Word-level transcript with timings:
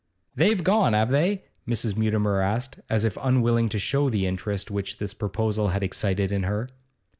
'They've 0.33 0.63
gone, 0.63 0.93
have 0.93 1.11
they?' 1.11 1.43
Mrs. 1.67 1.95
Mutimer 1.95 2.41
asked, 2.41 2.79
as 2.89 3.03
if 3.03 3.19
unwilling 3.21 3.69
to 3.69 3.77
show 3.77 4.09
the 4.09 4.25
interest 4.25 4.71
which 4.71 4.97
this 4.97 5.13
proposal 5.13 5.67
had 5.67 5.83
excited 5.83 6.31
in 6.31 6.41
her. 6.41 6.67